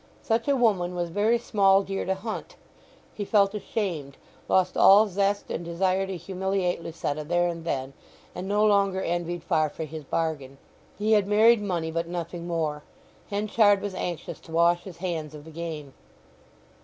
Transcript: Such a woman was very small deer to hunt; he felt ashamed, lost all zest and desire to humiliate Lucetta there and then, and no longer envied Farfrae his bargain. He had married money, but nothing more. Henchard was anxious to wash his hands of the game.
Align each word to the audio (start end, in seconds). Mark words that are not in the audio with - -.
Such 0.23 0.47
a 0.47 0.55
woman 0.55 0.95
was 0.95 1.11
very 1.11 1.37
small 1.37 1.83
deer 1.83 2.05
to 2.05 2.15
hunt; 2.15 2.55
he 3.13 3.23
felt 3.23 3.53
ashamed, 3.53 4.17
lost 4.49 4.75
all 4.75 5.05
zest 5.07 5.51
and 5.51 5.63
desire 5.63 6.07
to 6.07 6.17
humiliate 6.17 6.81
Lucetta 6.81 7.23
there 7.23 7.47
and 7.47 7.65
then, 7.65 7.93
and 8.33 8.47
no 8.47 8.65
longer 8.65 9.03
envied 9.03 9.43
Farfrae 9.43 9.85
his 9.85 10.03
bargain. 10.03 10.57
He 10.97 11.11
had 11.11 11.27
married 11.27 11.61
money, 11.61 11.91
but 11.91 12.07
nothing 12.07 12.47
more. 12.47 12.81
Henchard 13.29 13.79
was 13.79 13.93
anxious 13.93 14.39
to 14.39 14.51
wash 14.51 14.85
his 14.85 14.97
hands 14.97 15.35
of 15.35 15.45
the 15.45 15.51
game. 15.51 15.93